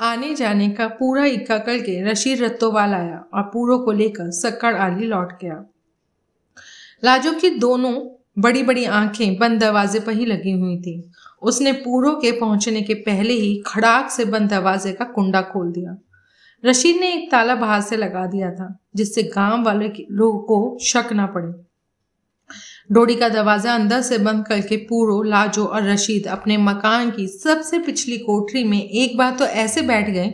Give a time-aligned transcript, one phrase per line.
[0.00, 5.06] आने जाने का पूरा इक्का करके रशीद रत्तोवाल आया और पूरो को लेकर सक्कड़ आली
[5.06, 5.64] लौट गया।
[7.04, 7.94] लाजो की दोनों
[8.38, 12.94] बड़ी बड़ी आँखें बंद दरवाजे पर ही लगी हुई थी। उसने पूरो के पहुँचने के
[12.94, 15.96] पहले ही खड़ाक से बंद दरवाजे का कुंडा खोल दिया।
[16.64, 21.12] रशीद ने एक ताला बाहर से लगा दिया था, जिससे गाँव वाले लोगों को शक
[21.12, 21.69] ना पड़े।
[22.90, 27.78] डोडी का दरवाज़ा अंदर से बंद करके पूरो, लाजो और रशीद अपने मकान की सबसे
[27.78, 30.32] पिछली कोठरी में एक बार तो ऐसे बैठ गए,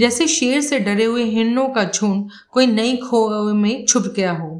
[0.00, 4.54] जैसे शेर से डरे हुए हिरणों का झुंड कोई नई खो में छुप गया हो।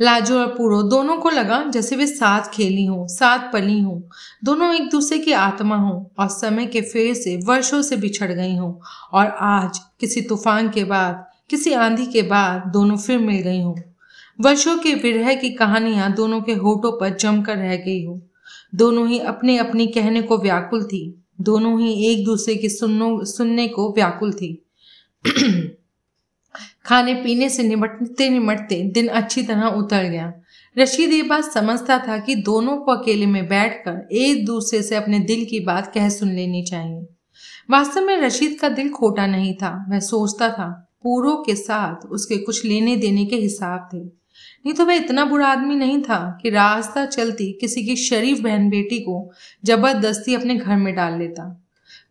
[0.00, 4.00] लाजो और पूरो दोनों को लगा जैसे वे साथ खेली हों, साथ पली हों।
[4.44, 8.56] दोनों एक दूसरे की आत्मा हों और समय के फेर से वर्षों से बिछड़ गई
[8.56, 8.72] हों।
[9.12, 13.74] और आज, किसी तूफ़ान के बाद, किसी आंधी के बाद दोनों फिर मिल गई हों।
[14.40, 18.22] वर्षों के विरह की कहानियाँ दोनों के होठों पर जमकर रह गई हो।
[18.74, 23.68] दोनों ही अपने अपने कहने को व्याकुल थी। दोनों ही एक दूसरे की सुननो सुनने
[23.68, 24.66] को व्याकुल थी।
[26.86, 30.32] खाने पीने से निमटते निमटते दिन अच्छी तरह उतर गया।
[30.78, 35.18] रशीद ये बात समझता था कि दोनों को अकेले में बैठकर एक दूसरे से अपने
[35.18, 37.06] दिल की बात कह सुन लेनी चाहिए।
[37.70, 42.36] वास्तव में रशीद का दिल खोटा नहीं था। वह सोचता था, पूरों के साथ उसके
[42.36, 44.25] कुछ लेने देने के हिसाब थे।
[44.66, 48.70] नहीं तो वह इतना बुरा आदमी नहीं था कि रास्ता चलती किसी की शरीफ बहन
[48.70, 49.32] बेटी को
[49.64, 51.64] ज़बरदस्ती अपने घर में डाल लेता।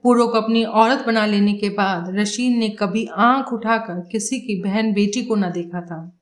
[0.03, 4.61] पूरो को अपनी औरत बना लेने के बाद रशीद ने कभी आँख उठाकर किसी की
[4.61, 6.19] बहन बेटी को न देखा था।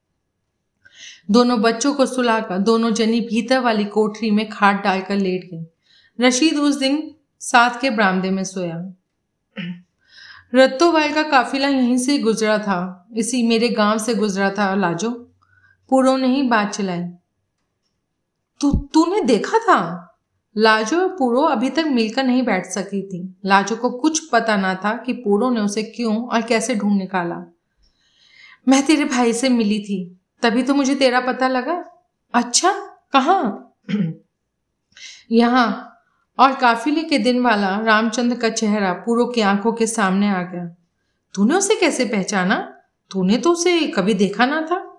[1.32, 5.66] दोनों बच्चों को सुलाकर दोनों जनी भीतर वाली कोठरी में खाट डालकर लेट गई।
[6.26, 12.58] रशीद उस दिन साथ के बरामदे में सोया। रत्तो रत्तोवाल का काफिला यहीं से गुजरा
[12.58, 15.30] था। इसी मेरे गाँव से गुजरा था। लाजो।
[15.90, 17.04] पूरो ने ही बात चलाई
[18.62, 20.10] तू, तूने देखा था?
[20.58, 24.74] लाजो और पूरो अभी तक मिलकर नहीं बैठ सकी थी। लाजो को कुछ पता ना
[24.76, 27.54] था कि पूरो ने उसे क्यों और कैसे ढूंढ निकाला।
[28.68, 31.84] मैं तेरे भाई से मिली थी, तभी तो मुझे तेरा पता लगा।
[32.34, 32.72] अच्छा
[33.14, 33.74] कहाँ?
[35.32, 36.00] यहाँ,
[36.40, 40.66] और काफिले के दिन वाला रामचंद्र का चेहरा पूरो की आँखों के सामने आ गया।
[41.34, 42.80] तूने उसे कैसे पहचाना?
[43.12, 44.93] तूने तो उसे कभी देखा ना था।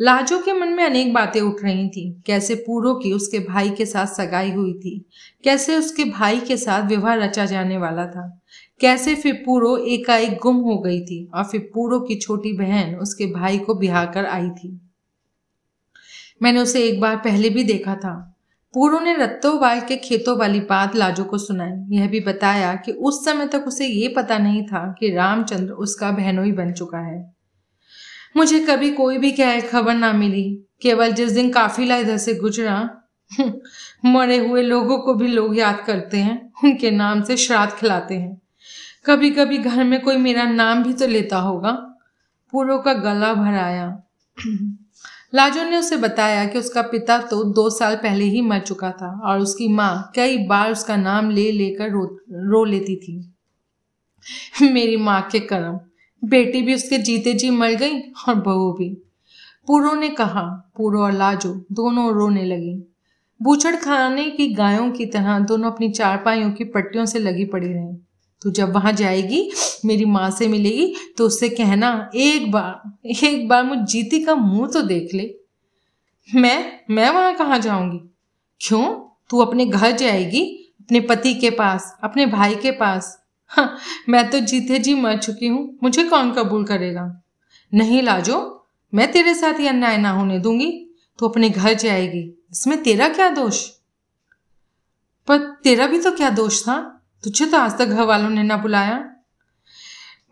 [0.00, 3.86] लाजो के मन में अनेक बातें उठ रही थी। कैसे पूरो की उसके भाई के
[3.86, 5.10] साथ सगाई हुई थी।
[5.44, 8.42] कैसे उसके भाई के साथ विवाह रचा जाने वाला था।
[8.80, 13.26] कैसे फिर पूरो एकाएक गुम हो गई थी और फिर पूरो की छोटी बहन उसके
[13.26, 14.80] भाई को बिहा कर आई थी।
[16.42, 18.36] मैंने उसे एक बार पहले भी देखा था।
[18.74, 23.24] पूरो ने रत्तोवाल के खेतों वाली बात लाजो को सुनाई। यह भी बताया कि उस
[23.24, 27.39] समय तक उसे ये पता नहीं था कि रामचंद्र उसका बहनोई बन चुका है।
[28.34, 30.44] मुझे कभी कोई भी क्या खबर ना मिली।
[30.82, 32.78] केवल जिस दिन काफिला इधर से गुजरा
[34.04, 38.40] मरे हुए लोगों को भी लोग याद करते हैं, उनके नाम से श्राद्ध खिलाते हैं।
[39.06, 41.72] कभी कभी घर में कोई मेरा नाम भी तो लेता होगा।
[42.52, 43.86] पूरो का गला भराया
[45.34, 49.10] लाजो ने उसे बताया कि उसका पिता तो दो साल पहले ही मर चुका था
[49.24, 52.04] और उसकी माँ कई बार उसका नाम ले लेकर रो
[52.50, 53.14] रो लेती थी।
[54.62, 55.78] मेरी माँ के कर्म।
[56.24, 58.88] बेटी भी उसके जीते जी मर गई और बहू भी।
[59.66, 62.92] पूरो ने कहा, पूरो और लाजो, दोनों रोने लगी।
[63.42, 67.96] बूचड़ खाने की गायों की तरह दोनों अपनी चारपाइयों की पट्टियों से लगी पड़ी रही।
[68.42, 69.50] तो जब वहाँ जाएगी,
[69.84, 74.68] मेरी माँ से मिलेगी तो उससे कहना, एक बार एक बार मुझ जीती का मुँह
[74.68, 75.34] तो देख ले।
[76.34, 78.00] मैं मैं वहाँ कहाँ जाऊँगी?
[78.60, 78.84] क्यों?
[79.30, 80.42] तू अपने घर जाएगी,
[80.80, 83.19] अपने पति के पास, अपने भाई के पास।
[83.50, 83.78] हाँ,
[84.08, 87.22] मैं तो जीते जी मर चुकी हूँ। मुझे कौन कबूल करेगा?
[87.74, 90.70] नहीं लाजो मैं तेरे साथ ही अन्याय ना होने दूँगी
[91.18, 92.20] तो अपने घर जाएगी।
[92.52, 93.68] इसमें तेरा क्या दोष?
[95.28, 97.06] पर तेरा भी तो क्या दोष था?
[97.24, 99.04] तुझे तो आज तक घर वालों ने ना बुलाया।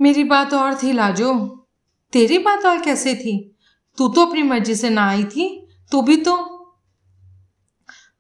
[0.00, 1.34] मेरी बात और थी लाजो।
[2.12, 3.56] तेरी बात और कैसे थी?
[3.98, 6.34] तू तो अपनी मर्ज़ी से ना आई थी तू भी तो।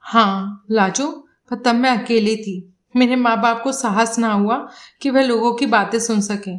[0.00, 1.06] हाँ लाजो
[1.50, 4.56] पर तब मैं अकेली थी। मेरे माँ बाप को साहस ना हुआ
[5.02, 6.58] कि वह लोगों की बातें सुन सकें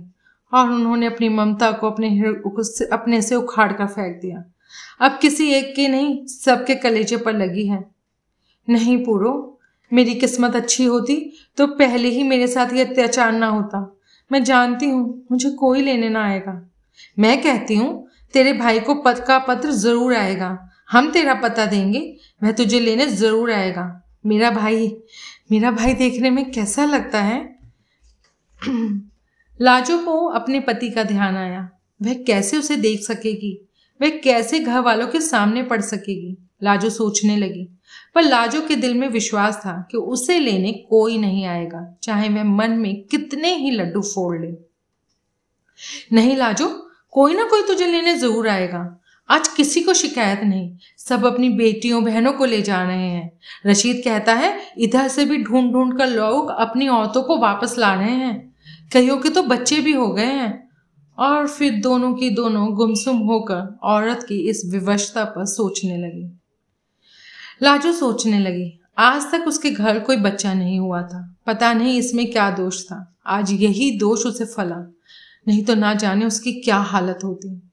[0.52, 2.10] और उन्होंने अपनी ममता को अपने
[2.92, 4.44] अपने से उखाड़ कर फेंक दिया।
[5.02, 7.84] अब किसी एक के नहीं, सबके कलेजे पर लगी है।
[8.68, 9.60] नहीं पूरो,
[9.92, 11.16] मेरी किस्मत अच्छी होती
[11.58, 13.80] तो पहले ही मेरे साथ ये अत्याचार ना होता।
[14.32, 16.62] मैं जानती हूँ, मुझे कोई लेने ना आएगा।
[17.18, 20.58] मैं कहती हूँ, तेरे भाई को पद का पत्र ज़रूर आएगा।
[20.90, 22.00] हम तेरा पता देंगे,
[22.44, 23.86] वह तुझे लेने ज़रूर आएगा।
[24.26, 24.88] मेरा भाई
[25.52, 27.40] मेरा भाई देखने में कैसा लगता है?
[29.60, 31.70] लाजो को अपने पति का ध्यान आया।
[32.02, 33.54] वह कैसे उसे देख सकेगी?
[34.00, 36.38] वह कैसे घर वालों के सामने पड़ सकेगी?
[36.64, 37.68] लाजो सोचने लगी।
[38.16, 42.44] पर लाजो के दिल में विश्वास था कि उसे लेने कोई नहीं आएगा, चाहे वह
[42.44, 44.52] मन में कितने ही लड्डू फोड़ ले।
[46.14, 46.68] नहीं लाजो,
[47.14, 48.84] कोई ना कोई तुझे लेने ज़रूर आएगा।
[49.30, 54.02] आज किसी को शिकायत नहीं। सब अपनी बेटियों, बहनों को ले जा रहे हैं। रशीद
[54.06, 58.12] कहता है, इधर से भी ढूंढ ढूंढ कर लोग अपनी औरतों को वापस ला रहे
[58.12, 58.56] हैं।
[58.94, 60.70] कईयों के तो बच्चे भी हो गए हैं।
[61.18, 66.40] और फिर दोनों की दोनों गुमसुम होकर औरत की इस विवशता पर सोचने लगी।
[67.64, 72.32] लाजो सोचने लगी, आज तक उसके घर कोई बच्चा नहीं हुआ था। पता नहीं इसमें
[72.32, 74.94] क्या दोष था। आज यही दोष उसे फला।
[75.48, 77.69] नहीं तो ना जाने उसकी क्या हालत होती।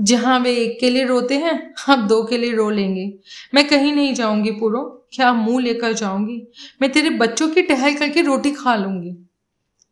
[0.00, 3.18] जहाँ वे एक के लिए रोते हैं अब दो के लिए रो लेंगे।
[3.54, 6.46] मैं कहीं नहीं जाऊँगी पूरो क्या मुँह लेकर जाऊँगी?
[6.82, 9.28] मैं तेरे बच्चों की टहल करके रोटी खा लूँगी।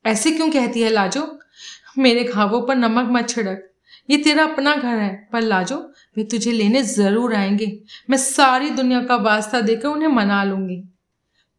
[0.07, 1.39] ऐसे क्यों कहती है लाजो?
[1.99, 3.71] मेरे घावों पर नमक मत छिड़क।
[4.11, 5.77] ये तेरा अपना घर है, पर लाजो,
[6.17, 10.77] वे तुझे लेने ज़रूर आएँगे। मैं सारी दुनिया का वास्ता देकर उन्हें मना लूँगी।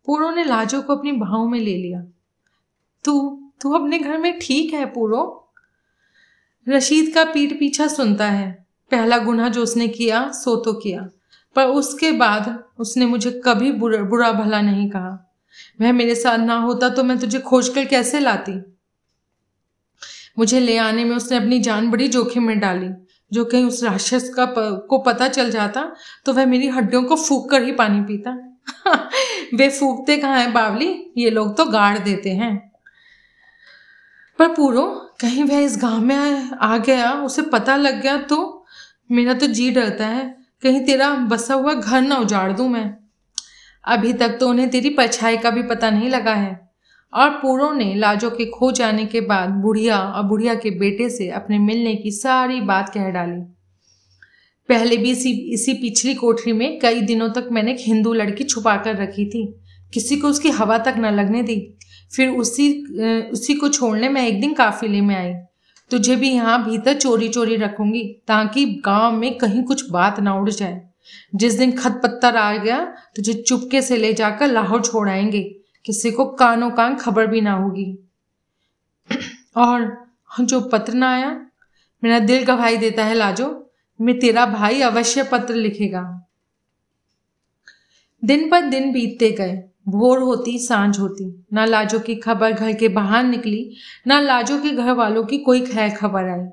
[0.05, 2.05] पूरो ने लाजो को अपनी बाहों में ले लिया।
[3.03, 5.38] तू तू अपने घर में ठीक है पूरो
[6.69, 11.09] रशीद का पीठ पीछा सुनता है। पहला गुनाह जो उसने किया सो तो किया।
[11.55, 15.33] पर उसके बाद उसने मुझे कभी बुरा, बुरा भला नहीं कहा।
[15.81, 18.77] वह मेरे साथ ना होता तो मैं तुझे खोज कर कैसे लाती?
[20.39, 22.89] मुझे ले आने में उसने अपनी जान बड़ी जोखिम में डाली।
[23.33, 25.95] जो कहीं उस राक्षस का प, को पता चल जाता
[26.25, 28.59] तो वह मेरी हड्डियों को फूक कर ही पानी पीता।
[29.53, 31.13] वे फूकते कहाँ हैं बावली?
[31.17, 32.71] ये लोग तो गाड़ देते हैं।
[34.39, 36.15] पर पूरो कहीं वह इस गाँव में
[36.61, 38.65] आ गया, उसे पता लग गया तो
[39.11, 42.97] मेरा तो जी डरता है। कहीं तेरा बसा हुआ घर ना उजाड़ दूँ मैं।
[43.83, 46.69] अभी तक तो उन्हें तेरी परछाई का भी पता नहीं लगा है।
[47.13, 51.29] और पूरो ने लाजो के खो जाने के बाद बुढ़िया और बुढ़िया के बेटे से
[51.29, 53.41] अपने मिलने की सारी बात कह डाली।
[54.69, 58.75] पहले भी इसी इसी पिछली कोठरी में कई दिनों तक मैंने एक हिंदू लड़की छुपा
[58.77, 59.45] कर रखी थी।
[59.93, 61.77] किसी को उसकी हवा तक न लगने दी।
[62.11, 62.71] फिर उसी
[63.31, 65.33] उसी को छोड़ने मैं एक दिन काफिले में आई।
[65.91, 70.49] तुझे भी यहाँ भीतर चोरी चोरी रखूँगी ताकि गाँव में कहीं कुछ बात ना उड़
[70.49, 70.81] जाए।
[71.35, 72.83] जिस दिन खत पत्थर आ गया,
[73.15, 75.43] तुझे चुपके से ले जाकर लाहौर छोड़ आएँगे।
[75.85, 77.85] किसी को कानो कान खबर भी ना होगी।
[79.55, 80.07] और
[80.41, 81.29] जो पत्र ना आया,
[82.03, 86.03] मेरा दिल गवाही देता है, लाजो, मैं तेरा भाई अवश्य पत्र लिखेगा।
[88.23, 92.89] दिन पर दिन बीतते गए। भोर होती, साँझ होती। ना लाजो की खबर घर के
[92.89, 93.75] बाहर निकली,
[94.07, 96.45] ना लाजो के घर वालों की कोई खैर खबर आई।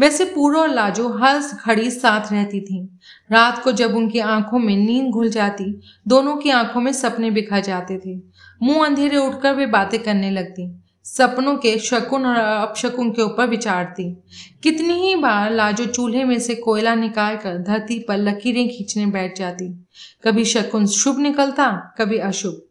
[0.00, 2.98] वैसे पूरा और लाजो हर घड़ी साथ रहती थी।
[3.32, 7.60] रात को जब उनकी आँखों में नींद घुल जाती, दोनों की आँखों में सपने बिखर
[7.60, 8.20] जाते थे।
[8.62, 14.22] मुँह अंधेरे उठकर वे बातें करने लगती। सपनों के शकुन और अपशकुन के ऊपर विचारती।
[14.62, 19.38] कितनी ही बार लाजो चूल्हे में से कोयला निकाल कर धरती पर लकीरें खींचने बैठ
[19.38, 19.86] जाती।
[20.24, 22.62] कभी शकुन शुभ निकलता, कभी अशुभ।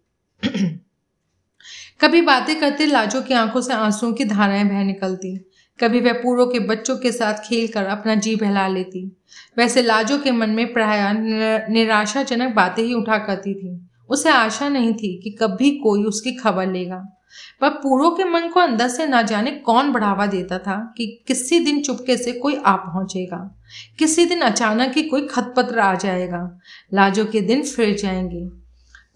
[2.02, 5.38] कभी बातें करते लाजो की आँखों से आंसुओं की धाराएँ बह निकलती।
[5.80, 9.22] कभी वह पूर्व के बच्चों के साथ खेलकर अपना जी बहला लेती।
[9.58, 11.14] वैसे लाजो के मन में प्राय
[11.70, 16.68] निराशाजनक बातें ही उठा करती थी। उसे आशा नहीं थी कि कभी कोई उसकी खबर
[16.68, 17.16] लेगा।
[17.62, 21.60] पर पूर्व के मन को अंदर से ना जाने कौन बढ़ावा देता था कि किसी
[21.60, 23.60] दिन चुपके से कोई आ पहुंचेगा।
[24.00, 26.60] किसी दिन अचानक ही कोई खतपत्र आ जाएगा।
[26.94, 28.59] लाजो के दिन फिर जाएँगे।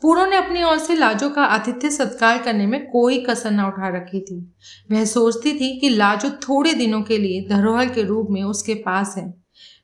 [0.04, 3.88] पूरो ने अपनी ओर से लाजो का आतिथ्य सत्कार करने में कोई कसर न उठा
[3.88, 4.56] रखी थी।
[4.92, 9.16] वह सोचती थी कि लाजो थोड़े दिनों के लिए धरोहर के रूप में उसके पास
[9.18, 9.44] है।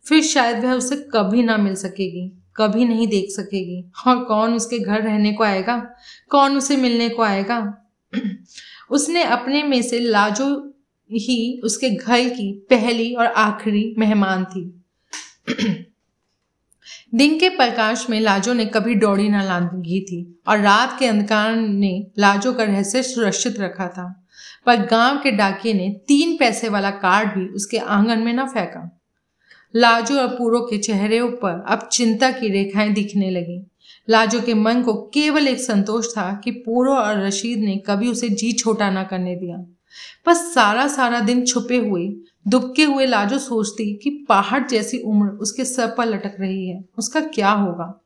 [0.10, 4.80] फिर शायद वह उसे कभी ना मिल सकेगी, कभी नहीं देख सकेगी। और कौन उसके
[4.80, 5.96] घर रहने को आएगा?
[6.30, 7.78] कौन उसे मिलने को आएगा?
[8.92, 10.74] उसने अपने में से लाजो
[11.12, 14.84] ही उसके घर की पहली और आखिरी मेहमान थी।
[17.16, 21.56] दिन के प्रकाश में लाजो ने कभी दौड़ी न लांगी थी और रात के अंधकार
[21.56, 24.26] ने लाजो का रहस्य सुरक्षित रखा था।
[24.66, 29.00] पर गाँव के डाकिए ने तीन पैसे वाला कार्ड भी उसके आँगन में न फेंका।
[29.76, 33.72] लाजो और पूरो के चेहरे पर अब चिंता की रेखाएँ दिखने लगी।
[34.10, 38.30] लाजो के मन को केवल एक संतोष था कि पूरो और रशीद ने कभी उसे
[38.30, 39.58] जी छोटा ना करने दिया।
[40.28, 42.08] बस सारा सारा दिन छुपे हुए
[42.48, 47.20] दुबके हुए लाजो सोचती कि पहाड़ जैसी उम्र उसके सर पर लटक रही है। उसका
[47.20, 48.02] क्या होगा?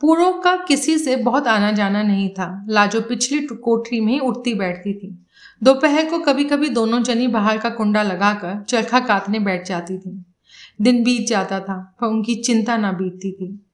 [0.00, 4.54] पूर्व का किसी से बहुत आना जाना नहीं था। लाजो पिछली कोठरी में ही उठती
[4.54, 5.26] बैठती थी।
[5.62, 10.24] दोपहर को कभी कभी दोनों जनी बाहर का कुंडा लगाकर चरखा काटने बैठ जाती थी।
[10.80, 13.66] दिन बीत जाता था, पर उनकी चिंता ना बीतती थी।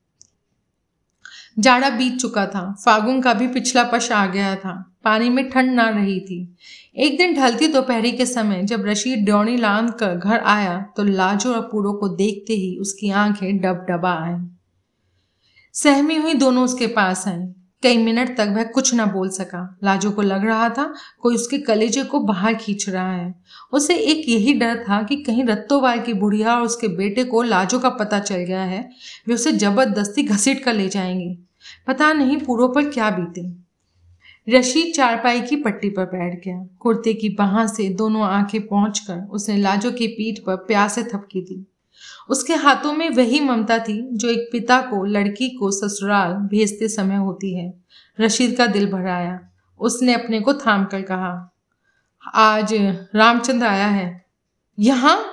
[1.57, 4.73] जाड़ा बीत चुका था, फागुन का भी पिछला पश आ गया था।
[5.05, 6.57] पानी में ठंड ना रही थी।
[6.97, 11.53] एक दिन ढलती दोपहरी के समय जब रशीद ड्योणी लांद कर घर आया तो लाजो
[11.53, 14.35] और पूरो को देखते ही उसकी आँखें डब डबा आई।
[15.75, 17.47] सहमी हुई दोनों उसके पास आई।
[17.83, 21.59] कई मिनट तक वह कुछ ना बोल सका। लाजो को लग रहा था, कोई उसके
[21.59, 23.35] कलेजे को बाहर खींच रहा है।
[23.73, 27.79] उसे एक यही डर था कि कहीं रत्तोवाल की बुढ़िया और उसके बेटे को लाजो
[27.79, 28.89] का पता चल गया है,
[29.29, 31.37] वे उसे ज़बरदस्ती घसीट कर ले जाएँगे।
[31.87, 33.67] पता नहीं पूरों पर क्या बीते।
[34.49, 39.57] रशीद चारपाई की पट्टी पर बैठ गया। कुर्ते की बाह से दोनों आँखें पहुंचकर उसने
[39.57, 41.67] लाजो की पीठ पर प्यासे थपकी दी।
[42.29, 47.17] उसके हाथों में वही ममता थी जो एक पिता को, लड़की को ससुराल भेजते समय
[47.17, 47.75] होती है।
[48.21, 49.41] रशीद का दिल भर आया
[49.81, 51.53] उसने अपने को थाम कर कहा,
[52.35, 52.75] आज
[53.15, 54.25] रामचंद्र आया है।
[54.79, 55.33] यहाँ?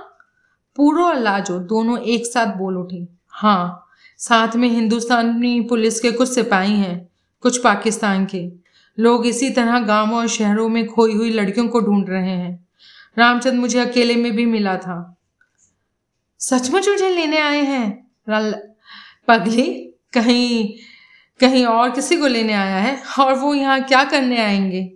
[0.75, 3.82] पूरो और लाजो दोनों एक साथ बोल उठे। हाँ
[4.17, 7.09] साथ में हिंदुस्तानी पुलिस के कुछ सिपाही हैं,
[7.41, 8.51] कुछ पाकिस्तान के।
[8.99, 12.67] लोग इसी तरह गाँवों और शहरों में खोई हुई लड़कियों को ढूंढ रहे हैं।
[13.17, 15.17] रामचंद्र मुझे अकेले में भी मिला था।
[16.39, 18.11] सचमुच मुझे लेने आए हैं?
[19.27, 20.73] पगली, कहीं
[21.39, 23.03] कहीं और किसी को लेने आया है?
[23.19, 24.93] और वो यहाँ क्या करने आएँगे?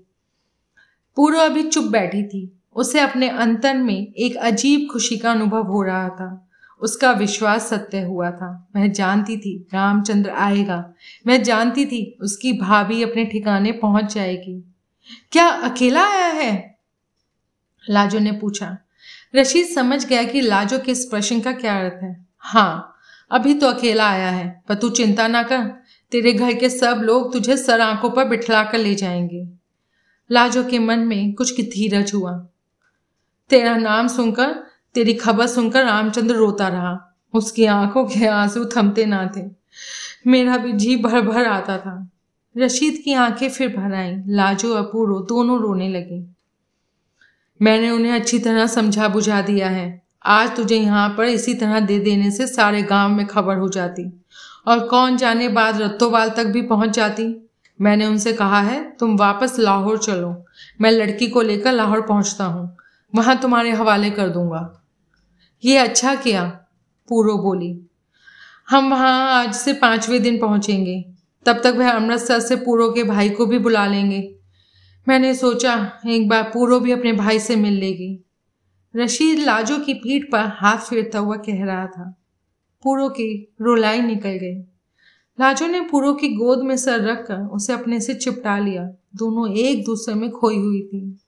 [1.16, 5.84] पूरा अभी चुप बैठी थी। उसे अपने अंतर में एक अजीब खुशी का अनुभव हो
[5.84, 6.47] रहा था।
[6.82, 10.94] उसका विश्वास सत्य हुआ था। वह जानती थी, रामचंद्र आएगा।
[11.28, 14.74] वह जानती थी, उसकी भाभी अपने ठिकाने पहुँच जाएगी।
[15.32, 16.78] क्या अकेला आया है?
[17.90, 18.78] लाजो ने पूछा।
[19.36, 22.94] रशीद समझ गया कि लाजो के इस प्रश्न का क्या अर्थ है। हाँ
[23.32, 25.64] अभी तो अकेला आया है, पर तू चिंता ना कर।
[26.12, 29.48] तेरे घर के सब लोग तुझे सर आँखों पर बिठला कर ले जाएँगे।
[30.32, 32.48] लाजो के मन में कुछ धीरज हुआ।
[33.50, 34.67] तेरा नाम सुनकर
[34.98, 39.42] तेरी खबर सुनकर रामचंद्र रोता रहा। उसकी आँखों के आँसू थमते ना थे।
[40.28, 42.12] मेरा भी जी भर भर आता था।
[42.58, 46.26] रशीद की आँखें फिर भर आई। लाजो अपूरो दोनों रोने लगे।
[47.62, 52.00] मैंने उन्हें अच्छी तरह समझा बुझा दिया है। आज तुझे यहाँ पर इसी तरह दे
[52.00, 54.24] देने से सारे गाँव में खबर हो जाती।
[54.68, 57.50] और कौन जाने बाद रत्तोवाल तक भी पहुँच जाती?
[57.82, 60.46] मैंने उनसे कहा है, तुम वापस लाहौर चलो।
[60.82, 62.78] मैं लड़की को लेकर लाहौर पहुँचता हूँ।
[63.16, 64.77] वहाँ तुम्हारे हवाले कर दूँगा।
[65.64, 66.44] ये अच्छा किया
[67.10, 67.90] पूरो बोली।
[68.70, 71.06] हम वहाँ आज से पाँचवें दिन पहुँचेंगे।
[71.46, 74.36] तब तक वह अमृतसर से पूरो के भाई को भी बुला लेंगे।
[75.08, 78.24] मैंने सोचा, एक बार पूरो भी अपने भाई से मिल लेगी।
[78.96, 82.18] रशीद लाजो की पीठ पर हाथ फेरता हुआ कह रहा था।
[82.84, 84.60] पूरो की रोलाई निकल गई।
[85.40, 88.84] लाजो ने पूरो की गोद में सर रखकर उसे अपने से चिपटा लिया।
[89.16, 91.20] दोनों एक दूसरे में खोई हुई थी।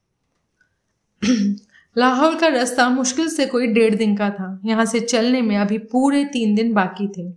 [1.95, 5.77] लाहौर का रास्ता मुश्किल से कोई डेढ़ दिन का था। यहाँ से चलने में अभी
[5.77, 7.31] पूरे तीन दिन बाकी थे।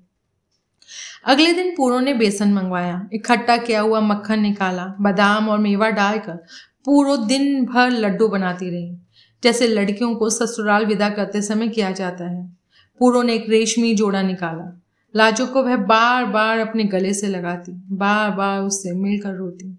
[1.24, 6.36] अगले दिन पूरो ने बेसन मंगवाया, इकट्ठा किया हुआ मक्खन निकाला, बादाम और मेवा डालकर
[6.84, 8.96] पूरो दिन भर लड्डू बनाती रही,
[9.42, 12.44] जैसे लड़कियों को ससुराल विदा करते समय किया जाता है।
[13.00, 14.72] पूरो ने एक रेशमी जोड़ा निकाला।
[15.14, 19.76] लाजो को वह बार बार अपने गले से लगाती बार बार उससे मिलकर रोती।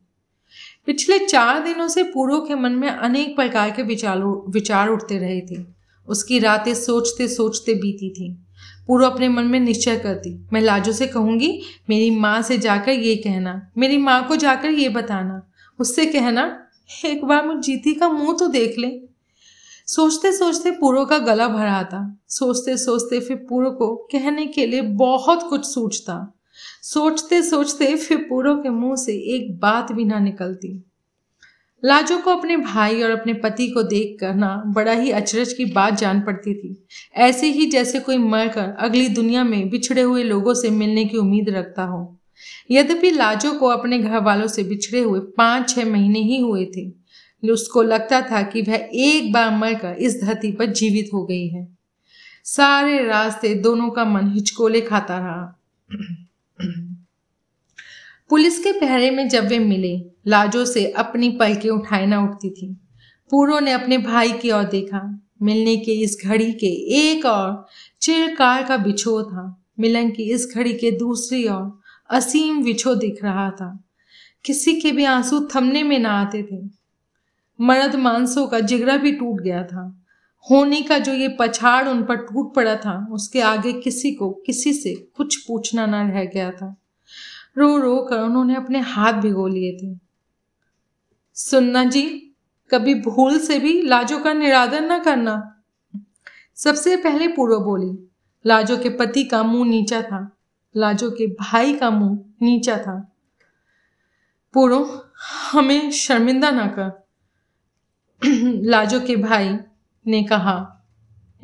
[0.88, 5.42] पिछले चार दिनों से पूर्व के मन में अनेक प्रकार के विचार विचार उठते रहे
[5.42, 5.64] थे।
[6.08, 8.30] उसकी रातें सोचते सोचते बीती थी।
[8.88, 13.16] पूरा अपने मन में निश्चय करती, मैं लाजो से कहूँगी, मेरी माँ से जाकर ये
[13.16, 15.42] कहना, मेरी माँ को जाकर ये बताना,
[15.80, 16.68] उससे कहना,
[17.06, 18.92] एक बार मुझ जीती का मुँह तो देख ले।
[19.88, 24.82] सोचते सोचते पूर्व का गला भरा था सोचते सोचते फिर पूर्व को कहने के लिए
[24.82, 26.14] बहुत कुछ सोचता
[26.84, 30.72] सोचते सोचते फिर पूरो के मुँह से एक बात भी ना निकलती।
[31.84, 35.94] लाजो को अपने भाई और अपने पति को देख करना बड़ा ही अचरज की बात
[35.94, 36.76] जान पड़ती थी।
[37.16, 41.50] ऐसे ही जैसे कोई मरकर अगली दुनिया में बिछड़े हुए लोगों से मिलने की उम्मीद
[41.50, 42.20] रखता हो।
[42.72, 46.90] यद्यपि लाजो को अपने घर वालों से बिछड़े हुए पाँच छः महीने ही हुए थे,
[47.44, 51.68] उसको लगता था कि वह एक बार मरकर इस धरती पर जीवित हो गई है।
[52.46, 55.60] सारे रास्ते दोनों का मन हिचकोले खाता रहा।
[58.30, 62.78] पुलिस के पहरे में जब वे मिले, लाजो से अपनी पलकें उठाए ना उठती थी।
[63.32, 67.68] पूरो ने अपने भाई की ओर देखा। मिलने की इस घड़ी के एक और
[68.02, 73.50] चिरकार का बिछो था। मिलन की इस घड़ी के दूसरी ओर असीम बिछो दिख रहा
[73.50, 73.84] था।
[74.46, 76.70] किसी के भी आँसू थमने में ना आते थे।
[77.62, 80.03] मर्द मांसों का जिगरा भी टूट गया था।
[80.50, 84.74] होने का जो ये पछाड़ उन पर टूट पड़ा था, उसके आगे किसी को, किसी
[84.74, 86.76] से कुछ पूछना ना रह गया था।
[87.58, 90.00] रो रो कर उन्होंने अपने हाथ भिगो लिए थे।
[91.34, 92.36] सुनना जी,
[92.72, 95.62] कभी भूल से भी लाजो का निरादर न करना।
[96.56, 98.10] सबसे पहले पूर्व बोली,
[98.46, 100.38] लाजो के पति का मुँह नीचा था,
[100.78, 103.16] लाजो के भाई का मुँह नीचा था।
[104.54, 105.06] पूरो
[105.52, 107.08] हमें शर्मिंदा ना कर।
[108.66, 109.58] लाजो के भाई
[110.08, 110.86] ने कहा,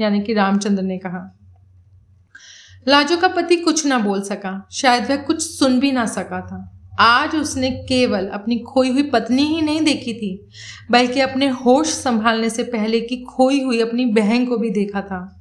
[0.02, 1.36] यानी कि रामचंद्र ने कहा।
[2.88, 6.76] लाजो का पति कुछ ना बोल सका, शायद वह कुछ सुन भी ना सका था।
[7.00, 10.50] आज उसने केवल अपनी खोई हुई पत्नी ही नहीं देखी थी,
[10.92, 15.36] बल्कि अपने होश संभालने से पहले की खोई हुई अपनी बहन को भी देखा था।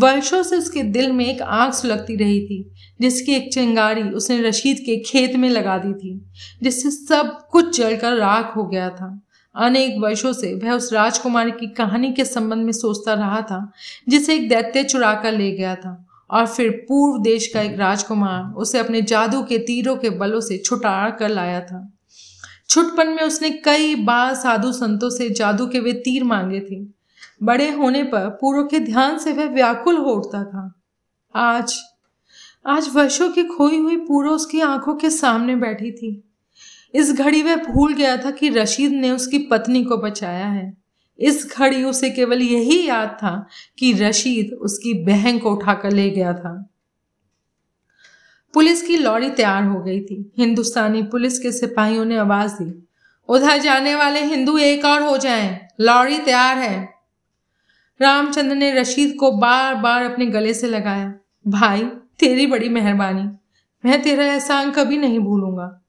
[0.00, 4.78] वर्षों से उसके दिल में एक आग सुलगती रही थी, जिसकी एक चिंगारी उसने रशीद
[4.78, 6.30] के खेत में लगा दी थी,
[6.62, 9.22] जिससे सब कुछ जलकर राख हो गया था।
[9.54, 13.72] अनेक वर्षों से वह उस राजकुमारी की कहानी के संबंध में सोचता रहा था,
[14.08, 18.54] जिसे एक दैत्य चुरा कर ले गया था और फिर पूर्व देश का एक राजकुमार
[18.54, 21.98] उसे अपने जादू के तीरों के बलों से छुटा कर लाया था।
[22.68, 26.84] छुटपन में उसने कई बार साधु संतों से जादू के वे तीर मांगे थे।
[27.42, 30.82] बड़े होने पर पूर्व के ध्यान से वह व्याकुल हो उठता था।
[31.34, 31.74] आज
[32.66, 36.31] आज वर्षों की खोई हुई पूर्व उसकी आँखों के सामने बैठी थी।
[36.94, 40.76] इस घड़ी वह भूल गया था कि रशीद ने उसकी पत्नी को बचाया है।
[41.18, 43.46] इस घड़ी उसे केवल यही याद था
[43.78, 46.70] कि रशीद उसकी बहन को उठाकर ले गया था।
[48.54, 52.88] पुलिस की लॉरी तैयार हो गई थी। हिंदुस्तानी पुलिस के सिपाहियों ने आवाज़ दी
[53.28, 56.88] उधर जाने वाले हिंदू एक और हो जाएँ, लॉरी तैयार है।
[58.00, 61.14] रामचंद्र ने रशीद को बार बार अपने गले से लगाया
[61.48, 61.82] भाई
[62.18, 63.22] तेरी बड़ी मेहरबानी।
[63.84, 65.81] मैं तेरा एहसान कभी नहीं भूलूँगा।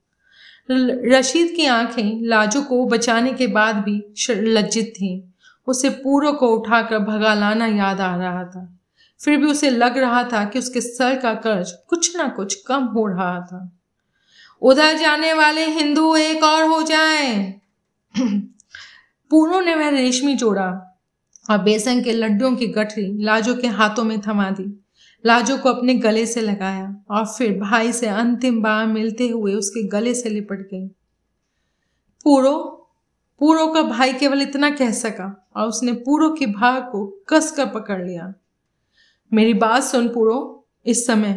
[0.71, 5.21] रशीद की आँखें लाजो को बचाने के बाद भी लज्जित थीं।
[5.67, 8.79] उसे पूरो को उठाकर भगा लाना याद आ रहा था।
[9.23, 12.83] फिर भी उसे लग रहा था कि उसके सर का कर्ज कुछ ना कुछ कम
[12.83, 13.71] हो रहा था।
[14.61, 17.61] उधर जाने वाले हिंदू एक और हो जाएँ।
[19.29, 20.99] पूरो ने वह रेशमी जोड़ा
[21.49, 24.82] और बेसन के लड्डुओं की गठरी लाजो के हाथों में थमा दी।
[25.25, 29.87] लाजो को अपने गले से लगाया और फिर भाई से अंतिम बार मिलते हुए उसके
[29.87, 30.87] गले से लिपट गई।
[32.23, 32.79] पूरो
[33.39, 37.65] पूरो का भाई केवल इतना कह सका और उसने पूरो की भाग को कस कर
[37.65, 38.33] पकड़ लिया।
[39.33, 41.33] मेरी बात सुन पूरो, इस समय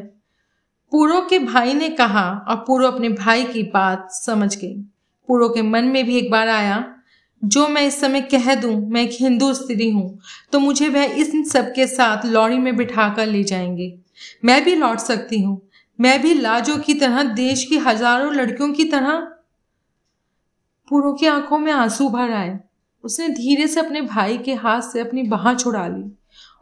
[0.93, 4.77] पूरो के भाई ने कहा और पूरो अपने भाई की बात समझ गई।
[5.29, 6.96] पूरो के मन में भी एक बार आया
[7.43, 10.19] जो मैं इस समय कह दूँ, मैं एक हिंदू स्त्री हूँ
[10.53, 13.95] तो मुझे वह इस सब के साथ लॉरी में बिठा कर ले जाएँगे।
[14.45, 15.61] मैं भी लौट सकती हूँ।
[15.99, 19.19] मैं भी लाजो की तरह, देश की हज़ारों लड़कियों की तरह
[20.89, 22.59] पूरों की आँखों में आँसू भर आए।
[23.05, 26.05] उसने धीरे से अपने भाई के हाथ से अपनी बाह छुड़ा ली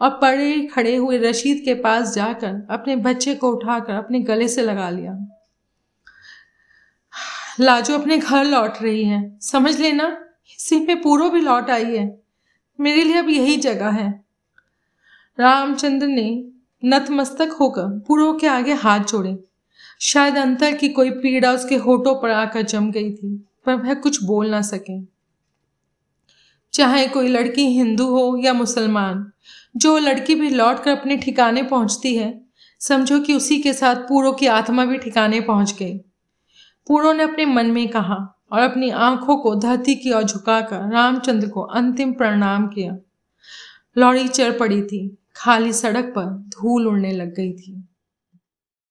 [0.00, 4.62] और पड़े खड़े हुए रशीद के पास जाकर अपने बच्चे को उठाकर अपने गले से
[4.62, 5.18] लगा लिया।
[7.60, 10.23] लाजो अपने घर लौट रही है। समझ लेना
[10.72, 12.22] में पूरो भी लौट आई है।
[12.80, 14.24] मेरे लिए अब यही जगह है।
[15.40, 16.44] रामचंद्र ने
[16.84, 19.44] नतमस्तक होकर पूरो के आगे हाथ जोड़े।
[20.00, 24.24] शायद अंतर की कोई पीड़ा उसके होठों पर आकर जम गई थी, पर वह कुछ
[24.24, 25.04] बोल ना सके।
[26.72, 29.32] चाहे कोई लड़की हिंदू हो या मुसलमान,
[29.76, 32.44] जो लड़की भी लौट कर अपने ठिकाने पहुँचती है,
[32.80, 35.98] समझो कि उसी के साथ पूरो की आत्मा भी ठिकाने पहुँच गई।
[36.86, 41.48] पूरो ने अपने मन में कहा और अपनी आँखों को धरती की ओर झुकाकर रामचंद्र
[41.48, 42.96] को अंतिम प्रणाम किया।
[43.98, 47.88] लॉरी चढ़ पड़ी थी। खाली सड़क पर धूल उड़ने लग गई थी।